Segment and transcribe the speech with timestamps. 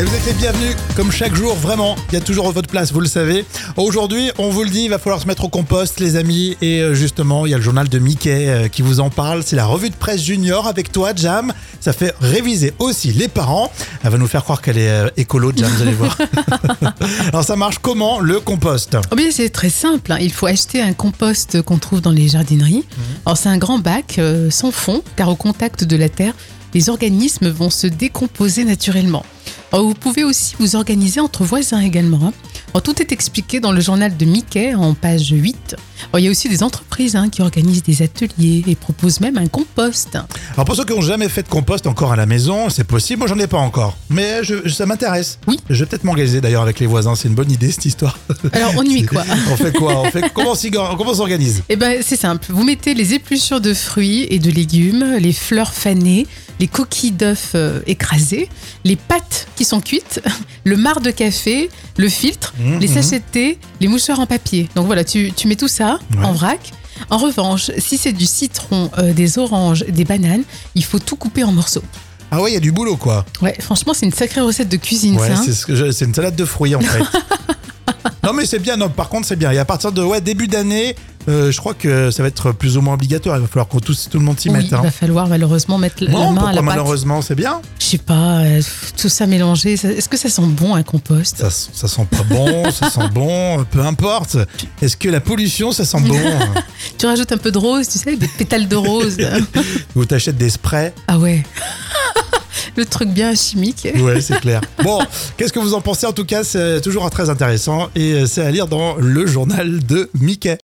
[0.00, 1.94] Et vous êtes les bienvenus, comme chaque jour, vraiment.
[2.08, 3.44] Il y a toujours votre place, vous le savez.
[3.76, 6.56] Aujourd'hui, on vous le dit, il va falloir se mettre au compost, les amis.
[6.62, 9.42] Et euh, justement, il y a le journal de Mickey euh, qui vous en parle.
[9.44, 11.52] C'est la revue de presse junior avec toi, Jam.
[11.80, 13.70] Ça fait réviser aussi les parents.
[14.02, 16.16] Elle va nous faire croire qu'elle est euh, écolo, Jam, vous allez voir.
[17.28, 18.96] Alors, ça marche comment le compost?
[19.12, 20.12] Oh bien, c'est très simple.
[20.12, 20.18] hein.
[20.18, 22.86] Il faut acheter un compost qu'on trouve dans les jardineries.
[23.26, 26.32] Alors, c'est un grand bac sans fond, car au contact de la terre,
[26.72, 29.26] les organismes vont se décomposer naturellement.
[29.72, 32.32] Alors, vous pouvez aussi vous organiser entre voisins également.
[32.72, 35.74] Alors, tout est expliqué dans le journal de Mickey en page 8.
[36.12, 39.36] Alors, il y a aussi des entreprises hein, qui organisent des ateliers et proposent même
[39.38, 40.16] un compost.
[40.54, 43.18] Alors, pour ceux qui n'ont jamais fait de compost encore à la maison, c'est possible.
[43.18, 43.96] Moi, j'en ai pas encore.
[44.08, 45.40] Mais je- ça m'intéresse.
[45.48, 45.58] Oui.
[45.68, 47.16] Je vais peut-être m'engager d'ailleurs avec les voisins.
[47.16, 48.16] C'est une bonne idée, cette histoire.
[48.52, 49.24] Alors, on y met quoi?
[49.50, 50.00] On fait quoi?
[50.02, 51.62] On fait, Comment on s'y- comment on s'organise?
[51.68, 52.46] Eh ben, c'est simple.
[52.50, 56.26] Vous mettez les épluchures de fruits et de légumes, les fleurs fanées,
[56.60, 58.48] les coquilles d'œufs euh, écrasées,
[58.84, 60.22] les pâtes qui sont cuites,
[60.64, 62.78] le marc de café, le filtre, Mhm.
[62.78, 64.68] les sachets de thé, les mouchoirs en papier.
[64.74, 66.24] Donc voilà, tu, tu mets tout ça Ouais.
[66.24, 66.72] en vrac.
[67.08, 70.42] En revanche, si c'est du citron, euh, des oranges, des bananes,
[70.74, 71.82] il faut tout couper en morceaux.
[72.30, 73.24] Ah ouais, il y a du boulot, quoi.
[73.42, 75.34] Ouais, franchement, c'est une sacrée recette de cuisine, Ouais, ça.
[75.38, 75.42] hein.
[75.44, 77.02] c'est ce une salade de fruits en fait.
[78.24, 79.50] non mais c'est bien, non, par contre c'est bien.
[79.50, 80.94] Et à partir de ouais, début d'année,
[81.28, 83.36] euh, je crois que ça va être plus ou moins obligatoire.
[83.36, 84.66] Il va falloir que tous, tout le monde s'y Oui, mette.
[84.68, 84.82] il hein.
[84.82, 86.64] va falloir malheureusement mettre la main à la pâte.
[86.64, 88.60] malheureusement c'est bien sais pas, euh,
[88.96, 89.76] tout ça mélangé.
[89.76, 91.36] ça- Est-ce que ça sent bon un compost?
[91.38, 94.36] Ça, ça sent pas bon, ça sent bon, peu importe.
[94.82, 96.18] Est-ce que la pollution ça sent bon?
[96.98, 99.16] Tu rajoutes un peu de rose, tu sais, des pétales de rose.
[99.96, 101.42] Ou t'achètes des sprays ah ouais.
[102.76, 103.88] Le truc bien chimique.
[103.96, 104.60] Ouais, c'est clair.
[104.84, 105.00] Bon,
[105.36, 106.06] qu'est-ce que vous en pensez?
[106.06, 110.08] En tout cas, c'est toujours très intéressant et c'est à lire dans le journal de
[110.20, 110.56] Mickey.